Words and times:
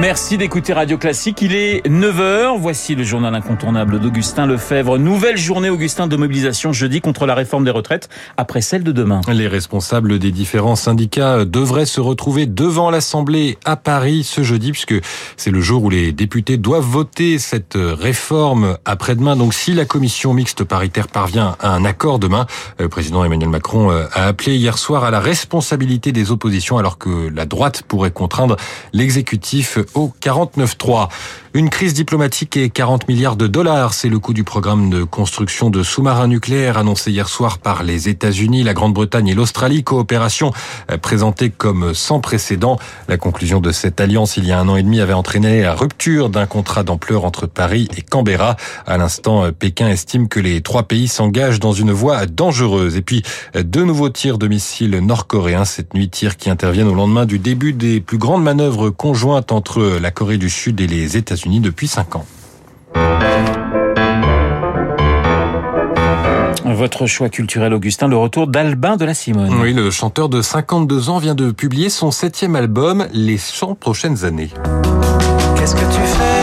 Merci 0.00 0.36
d'écouter 0.36 0.72
Radio 0.72 0.98
Classique. 0.98 1.42
Il 1.42 1.54
est 1.54 1.86
9h. 1.86 2.58
Voici 2.58 2.94
le 2.94 3.04
journal 3.04 3.34
incontournable 3.34 4.00
d'Augustin 4.00 4.46
Lefebvre. 4.46 4.98
Nouvelle 4.98 5.36
journée, 5.36 5.70
Augustin, 5.70 6.06
de 6.06 6.16
mobilisation 6.16 6.72
jeudi 6.72 7.00
contre 7.00 7.24
la 7.24 7.34
réforme 7.34 7.64
des 7.64 7.70
retraites 7.70 8.08
après 8.36 8.62
celle 8.62 8.82
de 8.82 8.90
demain. 8.90 9.20
Les 9.32 9.46
responsables 9.46 10.18
des 10.18 10.32
différents 10.32 10.76
syndicats 10.76 11.44
devraient 11.44 11.86
se 11.86 12.00
retrouver 12.00 12.46
devant 12.46 12.90
l'Assemblée 12.90 13.58
à 13.64 13.76
Paris 13.76 14.24
ce 14.24 14.42
jeudi 14.42 14.72
puisque 14.72 14.94
c'est 15.36 15.50
le 15.50 15.60
jour 15.60 15.84
où 15.84 15.90
les 15.90 16.12
députés 16.12 16.56
doivent 16.56 16.82
voter 16.84 17.38
cette 17.38 17.76
réforme 17.76 18.78
après-demain. 18.84 19.36
Donc 19.36 19.54
si 19.54 19.72
la 19.72 19.84
commission 19.84 20.34
mixte 20.34 20.64
paritaire 20.64 21.08
parvient 21.08 21.56
à 21.60 21.70
un 21.70 21.84
accord 21.84 22.18
demain, 22.18 22.46
le 22.78 22.88
président 22.88 23.24
Emmanuel 23.24 23.50
Macron 23.50 23.90
a 23.90 24.26
appelé 24.26 24.56
hier 24.56 24.78
soir 24.78 25.04
à 25.04 25.10
la 25.10 25.20
responsabilité 25.20 26.12
des 26.12 26.30
oppositions 26.30 26.78
alors 26.78 26.98
que 26.98 27.30
la 27.32 27.46
droite 27.46 27.82
pourrait 27.86 28.10
contraindre 28.10 28.56
l'exécutif 28.92 29.78
au 29.94 30.12
49.3. 30.20 31.08
Une 31.54 31.68
crise 31.68 31.92
diplomatique 31.92 32.56
et 32.56 32.70
40 32.70 33.08
milliards 33.08 33.36
de 33.36 33.46
dollars, 33.46 33.92
c'est 33.92 34.08
le 34.08 34.18
coût 34.18 34.32
du 34.32 34.42
programme 34.42 34.88
de 34.88 35.04
construction 35.04 35.68
de 35.68 35.82
sous-marins 35.82 36.26
nucléaires 36.26 36.78
annoncé 36.78 37.10
hier 37.10 37.28
soir 37.28 37.58
par 37.58 37.82
les 37.82 38.08
États-Unis, 38.08 38.62
la 38.62 38.72
Grande-Bretagne 38.72 39.28
et 39.28 39.34
l'Australie. 39.34 39.84
Coopération 39.84 40.52
présentée 41.02 41.50
comme 41.50 41.92
sans 41.92 42.20
précédent. 42.20 42.78
La 43.08 43.18
conclusion 43.18 43.60
de 43.60 43.70
cette 43.70 44.00
alliance 44.00 44.36
il 44.38 44.46
y 44.46 44.52
a 44.52 44.58
un 44.58 44.68
an 44.68 44.76
et 44.76 44.82
demi 44.82 45.00
avait 45.00 45.12
entraîné 45.12 45.60
la 45.60 45.74
rupture 45.74 46.30
d'un 46.30 46.46
contrat 46.46 46.84
d'ampleur 46.84 47.24
entre 47.24 47.46
Paris 47.46 47.88
et 47.96 48.02
Canberra. 48.02 48.56
À 48.86 48.96
l'instant, 48.96 49.52
Pékin 49.52 49.88
estime 49.88 50.28
que 50.28 50.40
les 50.40 50.62
trois 50.62 50.84
pays 50.84 51.08
s'engagent 51.08 51.60
dans 51.60 51.72
une 51.72 51.92
voie 51.92 52.24
dangereuse. 52.26 52.96
Et 52.96 53.02
puis, 53.02 53.22
deux 53.54 53.84
nouveaux 53.84 54.08
tirs 54.08 54.38
de 54.38 54.48
missiles 54.48 54.98
nord-coréens 55.00 55.64
cette 55.64 55.94
nuit, 55.94 56.08
tirs 56.08 56.36
qui 56.36 56.48
interviennent 56.48 56.88
au 56.88 56.94
lendemain 56.94 57.26
du 57.26 57.38
début 57.38 57.72
des 57.72 58.00
plus 58.00 58.18
grandes 58.18 58.42
manœuvres 58.42 58.90
conjointes 58.90 59.52
entre 59.52 59.71
la 59.80 60.10
Corée 60.10 60.38
du 60.38 60.50
Sud 60.50 60.80
et 60.80 60.86
les 60.86 61.16
États-Unis 61.16 61.60
depuis 61.60 61.88
5 61.88 62.16
ans. 62.16 62.26
Votre 66.64 67.06
choix 67.06 67.28
culturel, 67.28 67.72
Augustin, 67.74 68.08
le 68.08 68.16
retour 68.16 68.46
d'Albin 68.46 68.96
de 68.96 69.04
la 69.04 69.14
Simone. 69.14 69.54
Oui, 69.60 69.72
le 69.72 69.90
chanteur 69.90 70.28
de 70.28 70.42
52 70.42 71.10
ans 71.10 71.18
vient 71.18 71.34
de 71.34 71.50
publier 71.50 71.90
son 71.90 72.10
septième 72.10 72.56
album, 72.56 73.06
Les 73.12 73.38
100 73.38 73.74
prochaines 73.74 74.24
années. 74.24 74.50
Qu'est-ce 75.56 75.74
que 75.74 75.80
tu 75.80 76.00
fais? 76.00 76.41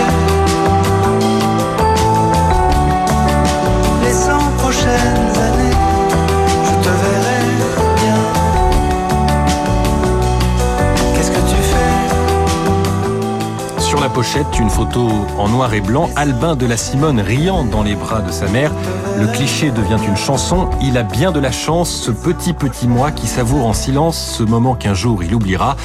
Pochette, 14.10 14.60
une 14.60 14.70
photo 14.70 15.08
en 15.38 15.50
noir 15.50 15.74
et 15.74 15.82
blanc, 15.82 16.10
Albin 16.16 16.56
de 16.56 16.66
la 16.66 16.78
Simone 16.78 17.20
riant 17.20 17.64
dans 17.64 17.84
les 17.84 17.96
bras 17.96 18.22
de 18.22 18.32
sa 18.32 18.48
mère. 18.48 18.72
Le 19.18 19.28
cliché 19.28 19.72
devient 19.72 20.00
une 20.06 20.16
chanson. 20.16 20.70
Il 20.82 20.98
a 20.98 21.04
bien 21.04 21.32
de 21.32 21.40
la 21.40 21.52
chance, 21.52 21.90
ce 21.90 22.12
petit 22.12 22.54
petit 22.54 22.88
moi 22.88 23.12
qui 23.12 23.28
savoure 23.28 23.66
en 23.66 23.74
silence 23.74 24.18
ce 24.38 24.44
moment 24.44 24.76
qu'un 24.76 24.94
jour 24.94 25.24
il 25.24 25.34
oubliera. 25.34 25.76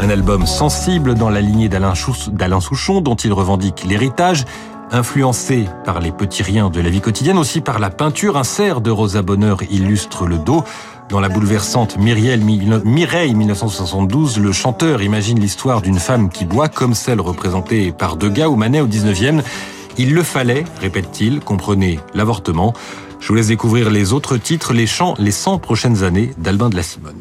Un 0.00 0.10
album 0.10 0.46
sensible 0.46 1.14
dans 1.14 1.30
la 1.30 1.40
lignée 1.40 1.68
d'Alain 1.68 1.94
Souchon 2.60 3.00
dont 3.00 3.16
il 3.16 3.32
revendique 3.32 3.84
l'héritage 3.84 4.44
influencé 4.90 5.68
par 5.84 6.00
les 6.00 6.12
petits 6.12 6.42
riens 6.42 6.70
de 6.70 6.80
la 6.80 6.90
vie 6.90 7.00
quotidienne, 7.00 7.38
aussi 7.38 7.60
par 7.60 7.78
la 7.78 7.90
peinture. 7.90 8.36
Un 8.36 8.44
cerf 8.44 8.80
de 8.80 8.90
Rosa 8.90 9.22
Bonheur 9.22 9.58
illustre 9.70 10.26
le 10.26 10.38
dos. 10.38 10.64
Dans 11.08 11.20
la 11.20 11.30
bouleversante 11.30 11.96
Mireille 11.96 13.34
1972, 13.34 14.38
le 14.38 14.52
chanteur 14.52 15.00
imagine 15.00 15.40
l'histoire 15.40 15.80
d'une 15.80 15.98
femme 15.98 16.28
qui 16.28 16.44
boit 16.44 16.68
comme 16.68 16.92
celle 16.92 17.20
représentée 17.20 17.92
par 17.92 18.16
Degas 18.16 18.48
ou 18.48 18.56
Manet 18.56 18.82
au 18.82 18.86
19e. 18.86 19.42
Il 19.96 20.12
le 20.14 20.22
fallait, 20.22 20.64
répète-t-il, 20.82 21.40
comprenez 21.40 21.98
l'avortement. 22.14 22.74
Je 23.20 23.28
vous 23.28 23.34
laisse 23.34 23.48
découvrir 23.48 23.90
les 23.90 24.12
autres 24.12 24.36
titres, 24.36 24.74
les 24.74 24.86
chants, 24.86 25.14
les 25.18 25.30
100 25.30 25.58
prochaines 25.58 26.04
années 26.04 26.34
d'Albin 26.36 26.68
de 26.68 26.76
la 26.76 26.82
Simone. 26.82 27.14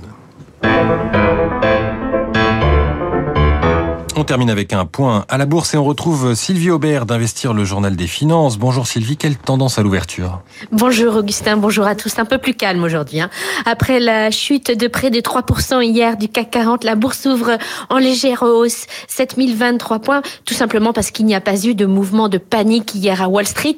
On 4.20 4.24
termine 4.24 4.50
avec 4.50 4.74
un 4.74 4.86
point 4.86 5.26
à 5.30 5.38
la 5.38 5.46
bourse 5.46 5.76
et 5.76 5.78
on 5.78 5.84
retrouve 5.84 6.34
Sylvie 6.34 6.72
Aubert 6.72 7.06
d'Investir 7.06 7.54
le 7.54 7.64
Journal 7.64 7.96
des 7.96 8.08
Finances. 8.08 8.58
Bonjour 8.58 8.88
Sylvie, 8.88 9.16
quelle 9.16 9.38
tendance 9.38 9.78
à 9.78 9.84
l'ouverture 9.84 10.42
Bonjour 10.72 11.18
Augustin, 11.18 11.56
bonjour 11.56 11.86
à 11.86 11.94
tous. 11.94 12.18
Un 12.18 12.26
peu 12.26 12.40
plus 12.40 12.56
calme 12.56 12.84
aujourd'hui. 12.84 13.20
Hein. 13.20 13.30
Après 13.68 14.00
la 14.00 14.32
chute 14.32 14.76
de 14.76 14.88
près 14.88 15.12
de 15.12 15.20
3% 15.20 15.84
hier 15.84 16.18
du 16.18 16.30
CAC 16.30 16.50
40, 16.50 16.84
la 16.84 16.96
bourse 16.96 17.28
ouvre 17.28 17.60
en 17.92 18.00
légère 18.00 18.42
hausse, 18.42 18.88
7023 19.08 20.00
points, 20.00 20.24
tout 20.46 20.56
simplement 20.56 20.94
parce 20.94 21.12
qu'il 21.12 21.28
n'y 21.28 21.36
a 21.36 21.42
pas 21.42 21.68
eu 21.68 21.76
de 21.76 21.86
mouvement 21.86 22.28
de 22.28 22.40
panique 22.40 22.96
hier 22.96 23.22
à 23.22 23.28
Wall 23.28 23.46
Street. 23.46 23.78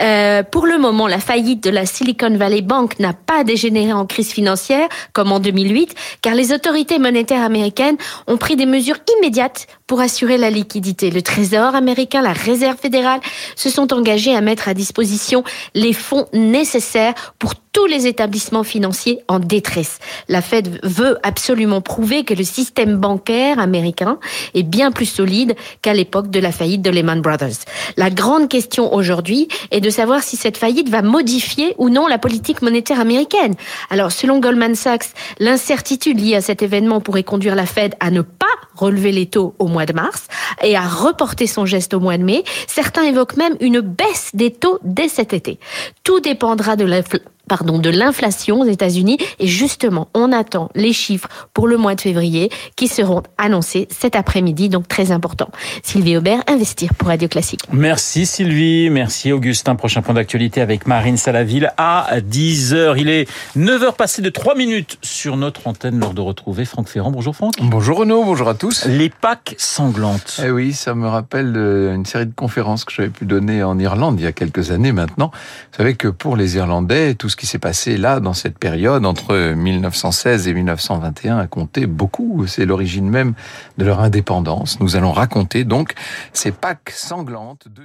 Euh, 0.00 0.42
pour 0.42 0.66
le 0.66 0.78
moment, 0.78 1.06
la 1.06 1.20
faillite 1.20 1.62
de 1.62 1.70
la 1.70 1.86
Silicon 1.86 2.36
Valley 2.36 2.62
Bank 2.62 2.98
n'a 2.98 3.12
pas 3.12 3.44
dégénéré 3.44 3.92
en 3.92 4.04
crise 4.04 4.32
financière 4.32 4.88
comme 5.12 5.30
en 5.30 5.38
2008, 5.38 5.94
car 6.22 6.34
les 6.34 6.52
autorités 6.52 6.98
monétaires 6.98 7.44
américaines 7.44 7.98
ont 8.26 8.36
pris 8.36 8.56
des 8.56 8.66
mesures 8.66 8.98
immédiates 9.18 9.68
pour 9.86 10.00
assurer 10.00 10.38
la 10.38 10.50
liquidité. 10.50 11.10
Le 11.10 11.22
Trésor 11.22 11.74
américain, 11.74 12.22
la 12.22 12.32
Réserve 12.32 12.78
fédérale 12.78 13.20
se 13.54 13.70
sont 13.70 13.92
engagés 13.92 14.34
à 14.34 14.40
mettre 14.40 14.68
à 14.68 14.74
disposition 14.74 15.44
les 15.74 15.92
fonds 15.92 16.26
nécessaires 16.32 17.34
pour 17.38 17.54
tous 17.76 17.84
les 17.84 18.06
établissements 18.06 18.64
financiers 18.64 19.20
en 19.28 19.38
détresse. 19.38 19.98
La 20.30 20.40
Fed 20.40 20.80
veut 20.82 21.18
absolument 21.22 21.82
prouver 21.82 22.24
que 22.24 22.32
le 22.32 22.42
système 22.42 22.96
bancaire 22.96 23.58
américain 23.58 24.18
est 24.54 24.62
bien 24.62 24.90
plus 24.90 25.04
solide 25.04 25.54
qu'à 25.82 25.92
l'époque 25.92 26.30
de 26.30 26.40
la 26.40 26.52
faillite 26.52 26.80
de 26.80 26.88
Lehman 26.88 27.20
Brothers. 27.20 27.66
La 27.98 28.08
grande 28.08 28.48
question 28.48 28.94
aujourd'hui 28.94 29.48
est 29.72 29.82
de 29.82 29.90
savoir 29.90 30.22
si 30.22 30.36
cette 30.36 30.56
faillite 30.56 30.88
va 30.88 31.02
modifier 31.02 31.74
ou 31.76 31.90
non 31.90 32.06
la 32.06 32.16
politique 32.16 32.62
monétaire 32.62 32.98
américaine. 32.98 33.52
Alors, 33.90 34.10
selon 34.10 34.40
Goldman 34.40 34.74
Sachs, 34.74 35.10
l'incertitude 35.38 36.18
liée 36.18 36.36
à 36.36 36.40
cet 36.40 36.62
événement 36.62 37.02
pourrait 37.02 37.24
conduire 37.24 37.54
la 37.54 37.66
Fed 37.66 37.94
à 38.00 38.10
ne 38.10 38.22
pas 38.22 38.46
relever 38.74 39.12
les 39.12 39.26
taux 39.26 39.54
au 39.58 39.66
mois 39.66 39.84
de 39.84 39.92
mars 39.92 40.28
et 40.62 40.76
à 40.76 40.88
reporter 40.88 41.46
son 41.46 41.66
geste 41.66 41.92
au 41.92 42.00
mois 42.00 42.16
de 42.16 42.24
mai. 42.24 42.42
Certains 42.68 43.02
évoquent 43.02 43.36
même 43.36 43.56
une 43.60 43.80
baisse 43.80 44.30
des 44.32 44.50
taux 44.50 44.78
dès 44.82 45.08
cet 45.08 45.34
été. 45.34 45.58
Tout 46.04 46.20
dépendra 46.20 46.76
de 46.76 46.86
l'inflation 46.86 47.35
pardon, 47.48 47.78
de 47.78 47.90
l'inflation 47.90 48.60
aux 48.60 48.64
États-Unis. 48.64 49.18
Et 49.38 49.46
justement, 49.46 50.08
on 50.14 50.32
attend 50.32 50.70
les 50.74 50.92
chiffres 50.92 51.28
pour 51.54 51.68
le 51.68 51.76
mois 51.76 51.94
de 51.94 52.00
février 52.00 52.50
qui 52.76 52.88
seront 52.88 53.22
annoncés 53.38 53.88
cet 53.90 54.16
après-midi, 54.16 54.68
donc 54.68 54.88
très 54.88 55.12
important. 55.12 55.50
Sylvie 55.82 56.16
Aubert, 56.16 56.42
Investir 56.48 56.94
pour 56.94 57.08
Radio 57.08 57.28
Classique. 57.28 57.60
Merci 57.72 58.26
Sylvie, 58.26 58.90
merci 58.90 59.32
Augustin. 59.32 59.74
Prochain 59.74 60.02
point 60.02 60.14
d'actualité 60.14 60.60
avec 60.60 60.86
Marine 60.86 61.16
Salaville 61.16 61.72
à 61.76 62.08
10h. 62.20 62.94
Il 62.98 63.08
est 63.08 63.28
9h 63.56 63.94
passé 63.94 64.22
de 64.22 64.30
3 64.30 64.54
minutes 64.54 64.98
sur 65.02 65.36
notre 65.36 65.66
antenne 65.66 65.98
lors 65.98 66.14
de 66.14 66.20
retrouver 66.20 66.64
Franck 66.64 66.88
Ferrand. 66.88 67.10
Bonjour 67.10 67.34
Franck. 67.34 67.54
Bonjour 67.60 67.98
Renaud, 67.98 68.24
bonjour 68.24 68.48
à 68.48 68.54
tous. 68.54 68.86
Les 68.86 69.10
Pâques 69.10 69.54
sanglantes. 69.58 70.40
Eh 70.44 70.50
oui, 70.50 70.72
ça 70.72 70.94
me 70.94 71.06
rappelle 71.06 71.54
euh, 71.56 71.94
une 71.94 72.04
série 72.06 72.26
de 72.26 72.34
conférences 72.34 72.84
que 72.84 72.92
j'avais 72.92 73.08
pu 73.08 73.24
donner 73.24 73.62
en 73.62 73.78
Irlande 73.78 74.18
il 74.18 74.24
y 74.24 74.26
a 74.26 74.32
quelques 74.32 74.70
années 74.70 74.92
maintenant. 74.92 75.30
Vous 75.32 75.76
savez 75.76 75.94
que 75.94 76.08
pour 76.08 76.36
les 76.36 76.56
Irlandais, 76.56 77.14
tout 77.14 77.28
ce 77.36 77.40
qui 77.42 77.46
s'est 77.46 77.58
passé 77.58 77.98
là, 77.98 78.18
dans 78.18 78.32
cette 78.32 78.58
période, 78.58 79.04
entre 79.04 79.52
1916 79.52 80.48
et 80.48 80.54
1921, 80.54 81.36
a 81.36 81.46
compté 81.46 81.84
beaucoup. 81.84 82.46
C'est 82.46 82.64
l'origine 82.64 83.10
même 83.10 83.34
de 83.76 83.84
leur 83.84 84.00
indépendance. 84.00 84.80
Nous 84.80 84.96
allons 84.96 85.12
raconter 85.12 85.64
donc 85.64 85.92
ces 86.32 86.50
Pâques 86.50 86.92
sanglantes 86.94 87.68
de 87.68 87.82